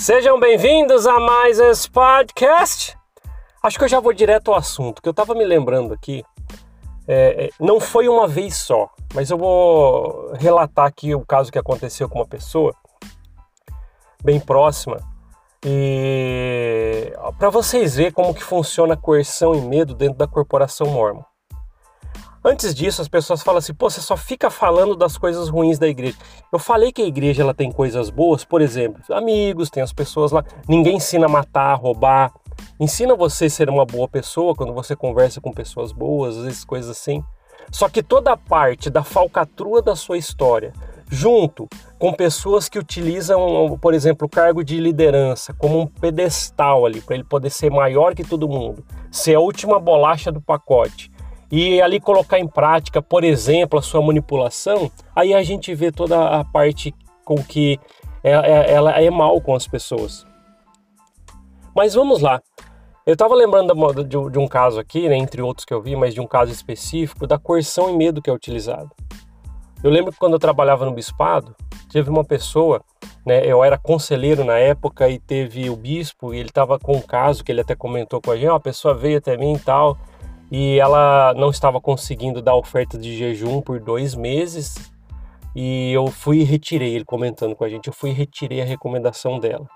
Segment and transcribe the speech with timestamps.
[0.00, 2.96] Sejam bem-vindos a mais esse podcast.
[3.62, 6.24] Acho que eu já vou direto ao assunto, que eu estava me lembrando aqui.
[7.06, 11.58] É, é, não foi uma vez só, mas eu vou relatar aqui o caso que
[11.58, 12.74] aconteceu com uma pessoa
[14.24, 14.96] bem próxima
[15.66, 21.29] e para vocês verem como que funciona a coerção e medo dentro da corporação mormon.
[22.42, 25.86] Antes disso, as pessoas falam assim: pô, você só fica falando das coisas ruins da
[25.86, 26.16] igreja.
[26.50, 30.32] Eu falei que a igreja ela tem coisas boas, por exemplo, amigos, tem as pessoas
[30.32, 30.42] lá.
[30.66, 32.32] Ninguém ensina a matar, roubar.
[32.78, 36.64] Ensina você a ser uma boa pessoa quando você conversa com pessoas boas, às vezes
[36.64, 37.22] coisas assim.
[37.70, 40.72] Só que toda a parte da falcatrua da sua história,
[41.10, 47.02] junto com pessoas que utilizam, por exemplo, o cargo de liderança como um pedestal ali,
[47.02, 51.10] para ele poder ser maior que todo mundo, ser a última bolacha do pacote
[51.50, 56.28] e ali colocar em prática, por exemplo, a sua manipulação, aí a gente vê toda
[56.28, 57.78] a parte com que
[58.22, 60.26] é, é, ela é mal com as pessoas.
[61.74, 62.40] Mas vamos lá.
[63.06, 66.20] Eu estava lembrando de, um caso aqui, né, entre outros que eu vi, mas de
[66.20, 68.90] um caso específico, da coerção e medo que é utilizado.
[69.82, 71.56] Eu lembro que quando eu trabalhava no bispado,
[71.90, 72.82] teve uma pessoa,
[73.26, 77.00] né, eu era conselheiro na época e teve o bispo, e ele estava com um
[77.00, 79.96] caso que ele até comentou com a gente, uma pessoa veio até mim e tal,
[80.50, 84.90] e ela não estava conseguindo dar oferta de jejum por dois meses
[85.54, 88.64] e eu fui e retirei, ele comentando com a gente, eu fui e retirei a
[88.64, 89.66] recomendação dela.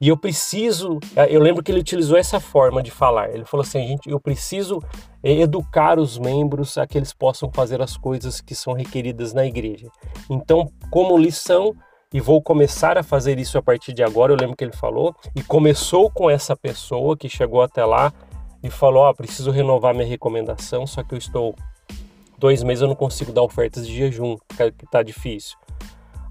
[0.00, 3.30] E eu preciso, eu lembro que ele utilizou essa forma de falar.
[3.34, 4.82] Ele falou assim: gente, eu preciso
[5.22, 9.88] educar os membros a que eles possam fazer as coisas que são requeridas na igreja.
[10.30, 11.74] Então, como lição,
[12.12, 14.32] e vou começar a fazer isso a partir de agora.
[14.32, 18.12] Eu lembro que ele falou, e começou com essa pessoa que chegou até lá
[18.64, 21.54] e falou: Ó, oh, preciso renovar minha recomendação, só que eu estou
[22.38, 25.56] dois meses eu não consigo dar ofertas de jejum, que tá difícil.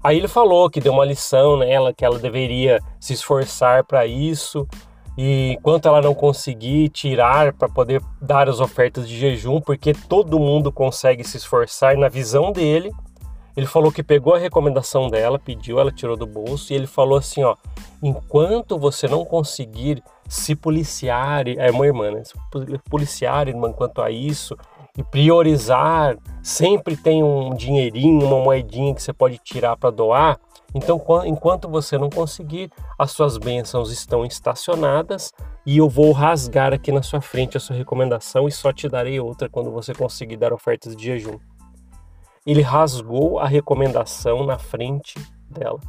[0.02, 4.68] Aí ele falou que deu uma lição nela, que ela deveria se esforçar para isso,
[5.16, 10.38] e enquanto ela não conseguir tirar para poder dar as ofertas de jejum, porque todo
[10.38, 12.90] mundo consegue se esforçar na visão dele.
[13.56, 17.18] Ele falou que pegou a recomendação dela, pediu, ela tirou do bolso e ele falou
[17.18, 17.56] assim, ó:
[18.02, 22.22] "Enquanto você não conseguir se policiar, é uma irmã, né?
[22.24, 22.34] Se
[22.90, 24.56] policiar, irmã, quanto a isso
[24.96, 30.38] e priorizar, sempre tem um dinheirinho, uma moedinha que você pode tirar para doar.
[30.72, 35.32] Então, enquanto você não conseguir, as suas bênçãos estão estacionadas
[35.66, 39.18] e eu vou rasgar aqui na sua frente a sua recomendação e só te darei
[39.20, 41.38] outra quando você conseguir dar ofertas de jejum.
[42.46, 45.14] Ele rasgou a recomendação na frente
[45.48, 45.80] dela.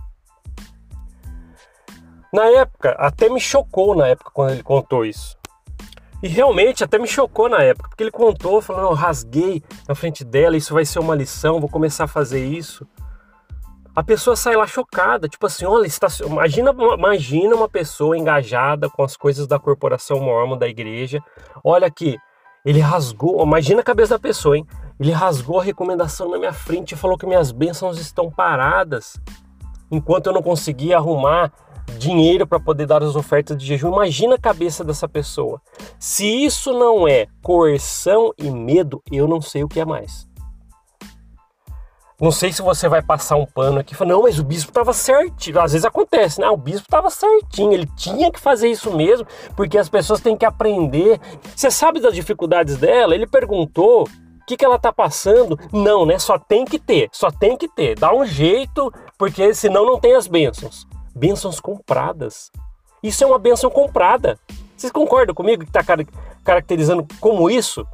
[2.32, 5.38] Na época, até me chocou na época quando ele contou isso.
[6.22, 10.24] E realmente até me chocou na época, porque ele contou, falando, eu rasguei na frente
[10.24, 12.88] dela, isso vai ser uma lição, vou começar a fazer isso.
[13.96, 16.08] A pessoa sai lá chocada, tipo assim, olha, está...
[16.26, 21.24] imagina, imagina uma pessoa engajada com as coisas da corporação mormon, da igreja.
[21.64, 22.18] Olha aqui,
[22.66, 24.68] ele rasgou, imagina a cabeça da pessoa, hein?
[25.00, 29.20] Ele rasgou a recomendação na minha frente e falou que minhas bênçãos estão paradas.
[29.92, 31.52] Enquanto eu não conseguia arrumar
[31.98, 33.94] dinheiro para poder dar as ofertas de jejum.
[33.94, 35.62] Imagina a cabeça dessa pessoa.
[36.00, 40.28] Se isso não é coerção e medo, eu não sei o que é mais.
[42.20, 44.72] Não sei se você vai passar um pano aqui e falar, não, mas o bispo
[44.72, 45.60] estava certinho.
[45.60, 46.48] Às vezes acontece, né?
[46.50, 50.46] O bispo estava certinho, ele tinha que fazer isso mesmo, porque as pessoas têm que
[50.46, 51.20] aprender.
[51.54, 53.14] Você sabe das dificuldades dela?
[53.14, 54.08] Ele perguntou
[54.46, 55.60] que, que ela tá passando.
[55.72, 56.20] Não, né?
[56.20, 57.98] Só tem que ter, só tem que ter.
[57.98, 62.52] Dá um jeito, porque senão não tem as bênçãos bênçãos compradas.
[63.02, 64.38] Isso é uma bênção comprada.
[64.76, 65.82] Vocês concordam comigo que está
[66.44, 67.88] caracterizando como isso?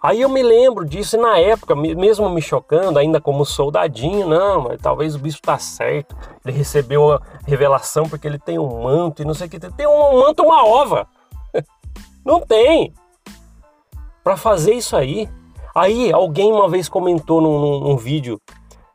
[0.00, 4.62] Aí eu me lembro disso e na época, mesmo me chocando, ainda como soldadinho, não,
[4.62, 6.16] mas talvez o bispo está certo.
[6.44, 9.58] Ele recebeu a revelação porque ele tem um manto e não sei o que.
[9.58, 11.08] Tem um manto, uma ova.
[12.24, 12.92] Não tem.
[14.26, 15.28] Para fazer isso aí.
[15.72, 18.40] Aí alguém uma vez comentou num, num, num vídeo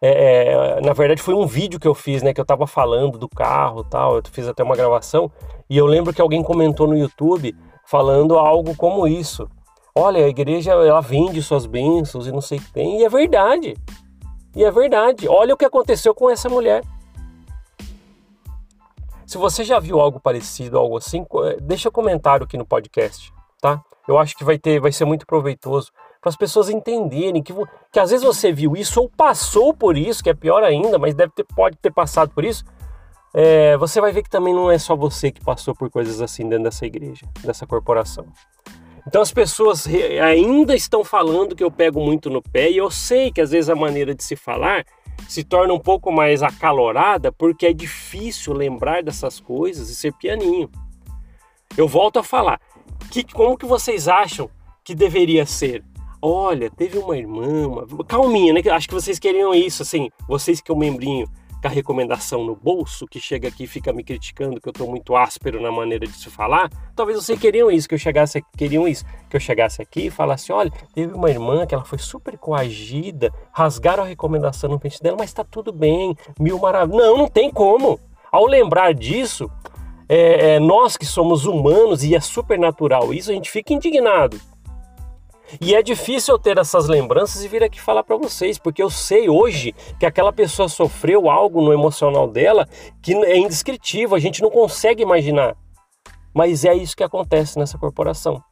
[0.01, 3.17] é, é, na verdade foi um vídeo que eu fiz, né, que eu tava falando
[3.17, 5.31] do carro tal, eu fiz até uma gravação,
[5.69, 7.55] e eu lembro que alguém comentou no YouTube
[7.85, 9.47] falando algo como isso.
[9.95, 13.09] Olha, a igreja ela vende suas bênçãos e não sei o que tem, e é
[13.09, 13.77] verdade.
[14.53, 15.29] E é verdade.
[15.29, 16.83] Olha o que aconteceu com essa mulher.
[19.25, 21.25] Se você já viu algo parecido, algo assim,
[21.61, 23.81] deixa um comentário aqui no podcast, tá?
[24.07, 27.53] Eu acho que vai ter, vai ser muito proveitoso para as pessoas entenderem que,
[27.91, 31.15] que às vezes você viu isso ou passou por isso, que é pior ainda, mas
[31.15, 32.63] deve ter, pode ter passado por isso.
[33.33, 36.47] É, você vai ver que também não é só você que passou por coisas assim
[36.49, 38.25] dentro dessa igreja, dessa corporação.
[39.07, 39.87] Então as pessoas
[40.23, 43.69] ainda estão falando que eu pego muito no pé e eu sei que às vezes
[43.69, 44.85] a maneira de se falar
[45.27, 50.69] se torna um pouco mais acalorada porque é difícil lembrar dessas coisas e ser pianinho.
[51.75, 52.59] Eu volto a falar.
[53.09, 54.49] Que, como que vocês acham
[54.83, 55.83] que deveria ser?
[56.21, 58.05] Olha, teve uma irmã, uma...
[58.05, 58.61] calminha, né?
[58.71, 61.27] Acho que vocês queriam isso, assim, vocês que é o membrinho
[61.61, 64.89] com a recomendação no bolso, que chega aqui e fica me criticando que eu estou
[64.89, 68.87] muito áspero na maneira de se falar, talvez vocês queriam isso, que eu chegasse, queriam
[68.87, 72.37] isso, que eu chegasse aqui e falasse, olha, teve uma irmã que ela foi super
[72.37, 76.99] coagida, rasgaram a recomendação no pente dela, mas está tudo bem, mil maravilhas.
[76.99, 77.99] Não, não tem como.
[78.31, 79.51] Ao lembrar disso,
[80.13, 84.37] é, é, nós que somos humanos e é super natural isso, a gente fica indignado.
[85.61, 88.89] E é difícil eu ter essas lembranças e vir aqui falar para vocês, porque eu
[88.89, 92.67] sei hoje que aquela pessoa sofreu algo no emocional dela
[93.01, 95.55] que é indescritível, a gente não consegue imaginar.
[96.33, 98.43] Mas é isso que acontece nessa corporação.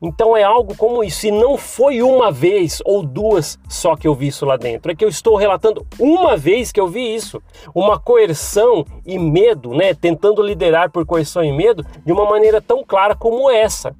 [0.00, 1.26] Então é algo como isso.
[1.26, 4.90] E não foi uma vez ou duas só que eu vi isso lá dentro.
[4.90, 7.42] É que eu estou relatando uma vez que eu vi isso.
[7.74, 9.94] Uma coerção e medo, né?
[9.94, 13.94] Tentando liderar por coerção e medo de uma maneira tão clara como essa.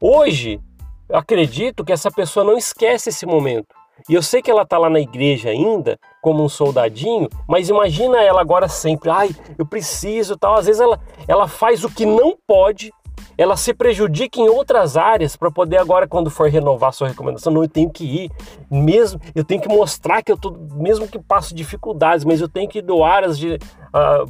[0.00, 0.60] Hoje,
[1.08, 3.68] acredito que essa pessoa não esquece esse momento.
[4.08, 8.20] E eu sei que ela está lá na igreja ainda, como um soldadinho, mas imagina
[8.20, 10.56] ela agora sempre, ai, eu preciso tal.
[10.56, 10.98] Às vezes ela,
[11.28, 12.92] ela faz o que não pode,
[13.36, 17.62] ela se prejudica em outras áreas para poder agora, quando for renovar sua recomendação, não,
[17.62, 18.30] eu tenho que ir,
[18.70, 22.68] mesmo, eu tenho que mostrar que eu tô, mesmo que passo dificuldades, mas eu tenho
[22.68, 23.56] que doar as, uh,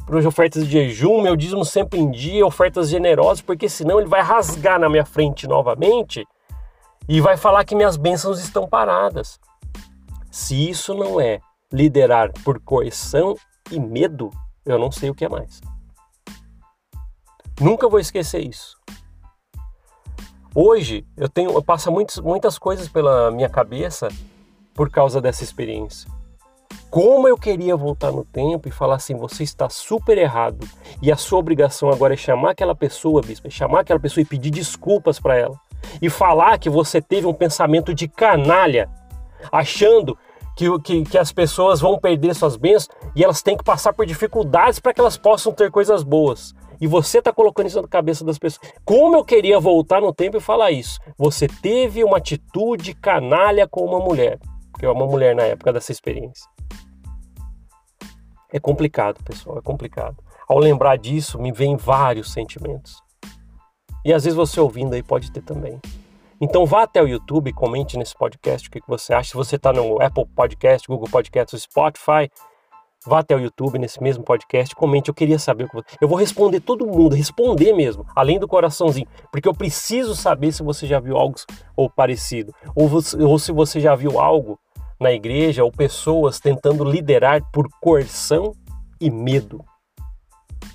[0.07, 4.09] para as ofertas de jejum, meu dízimo sempre em dia, ofertas generosas, porque senão ele
[4.09, 6.27] vai rasgar na minha frente novamente
[7.09, 9.39] e vai falar que minhas bênçãos estão paradas.
[10.31, 11.41] Se isso não é
[11.73, 13.35] liderar por coerção
[13.71, 14.31] e medo,
[14.65, 15.61] eu não sei o que é mais.
[17.61, 18.82] Nunca vou esquecer isso.
[20.55, 24.09] Hoje eu tenho, eu passo muitas, muitas coisas pela minha cabeça
[24.75, 26.11] por causa dessa experiência.
[26.91, 30.69] Como eu queria voltar no tempo e falar assim: você está super errado
[31.01, 34.27] e a sua obrigação agora é chamar aquela pessoa, bispo, é chamar aquela pessoa e
[34.27, 35.59] pedir desculpas para ela
[36.03, 38.91] e falar que você teve um pensamento de canalha,
[39.51, 40.19] achando
[40.55, 44.05] que, que, que as pessoas vão perder suas bênçãos e elas têm que passar por
[44.05, 46.55] dificuldades para que elas possam ter coisas boas.
[46.83, 48.73] E você está colocando isso na cabeça das pessoas.
[48.85, 50.99] Como eu queria voltar no tempo e falar isso?
[51.17, 54.41] Você teve uma atitude canalha com uma mulher,
[54.73, 56.45] porque é uma mulher na época dessa experiência.
[58.53, 60.17] É complicado, pessoal, é complicado.
[60.49, 63.01] Ao lembrar disso, me vem vários sentimentos.
[64.05, 65.81] E às vezes você ouvindo aí pode ter também.
[66.41, 69.31] Então vá até o YouTube comente nesse podcast o que você acha.
[69.31, 72.29] Se você está no Apple Podcast, Google Podcast, Spotify,
[73.07, 75.09] vá até o YouTube nesse mesmo podcast, comente.
[75.09, 75.69] Eu queria saber.
[76.01, 80.63] Eu vou responder todo mundo, responder mesmo, além do coraçãozinho, porque eu preciso saber se
[80.63, 81.37] você já viu algo
[81.77, 84.59] ou parecido, ou, você, ou se você já viu algo
[85.01, 88.53] na igreja ou pessoas tentando liderar por coerção
[89.01, 89.65] e medo,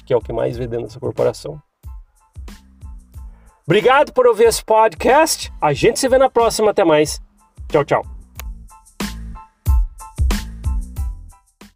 [0.06, 1.62] que é o que mais vê dentro dessa corporação.
[3.66, 5.52] Obrigado por ouvir esse podcast.
[5.62, 6.72] A gente se vê na próxima.
[6.72, 7.20] Até mais.
[7.68, 8.17] Tchau, tchau.